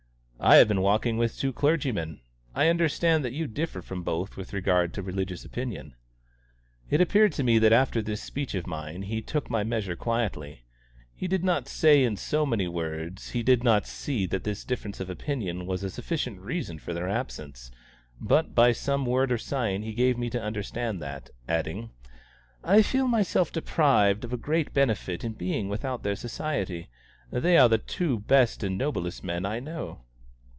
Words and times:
"I 0.43 0.55
have 0.55 0.67
been 0.67 0.81
walking 0.81 1.17
with 1.17 1.37
two 1.37 1.53
clergymen. 1.53 2.19
I 2.55 2.67
understand 2.69 3.23
that 3.23 3.31
you 3.33 3.45
differ 3.45 3.79
from 3.83 4.01
both 4.01 4.37
with 4.37 4.53
regard 4.53 4.91
to 4.95 5.03
religious 5.03 5.45
opinion." 5.45 5.93
It 6.89 6.99
appeared 6.99 7.31
to 7.33 7.43
me 7.43 7.59
that 7.59 7.71
after 7.71 8.01
this 8.01 8.23
speech 8.23 8.55
of 8.55 8.65
mine 8.65 9.03
he 9.03 9.21
took 9.21 9.51
my 9.51 9.63
measure 9.63 9.95
quietly. 9.95 10.63
He 11.13 11.27
did 11.27 11.43
not 11.43 11.67
say 11.67 12.03
in 12.03 12.17
so 12.17 12.43
many 12.47 12.67
words 12.67 13.29
he 13.29 13.43
did 13.43 13.63
not 13.63 13.85
see 13.85 14.25
that 14.25 14.43
this 14.43 14.65
difference 14.65 14.99
of 14.99 15.11
opinion 15.11 15.67
was 15.67 15.83
a 15.83 15.91
sufficient 15.91 16.39
reason 16.41 16.79
for 16.79 16.91
their 16.91 17.07
absence, 17.07 17.69
but 18.19 18.55
by 18.55 18.71
some 18.71 19.05
word 19.05 19.31
or 19.31 19.37
sign 19.37 19.83
he 19.83 19.93
gave 19.93 20.17
me 20.17 20.27
to 20.31 20.41
understand 20.41 20.99
that, 21.03 21.29
adding: 21.47 21.91
"I 22.63 22.81
feel 22.81 23.07
myself 23.07 23.51
deprived 23.51 24.23
of 24.25 24.33
a 24.33 24.37
great 24.37 24.73
benefit 24.73 25.23
in 25.23 25.33
being 25.33 25.69
without 25.69 26.01
their 26.01 26.15
society. 26.15 26.89
They 27.29 27.59
are 27.59 27.69
the 27.69 27.77
two 27.77 28.21
best 28.21 28.63
and 28.63 28.75
noblest 28.75 29.23
men 29.23 29.45
I 29.45 29.59
know." 29.59 30.01